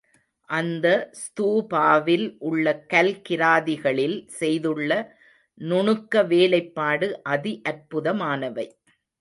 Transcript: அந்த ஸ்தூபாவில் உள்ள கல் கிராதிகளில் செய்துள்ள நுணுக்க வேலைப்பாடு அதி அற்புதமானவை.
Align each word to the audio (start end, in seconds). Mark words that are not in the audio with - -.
அந்த 0.49 0.87
ஸ்தூபாவில் 1.21 2.25
உள்ள 2.41 2.65
கல் 2.85 3.13
கிராதிகளில் 3.29 4.17
செய்துள்ள 4.39 4.91
நுணுக்க 5.61 6.23
வேலைப்பாடு 6.25 7.09
அதி 7.33 7.53
அற்புதமானவை. 7.69 8.67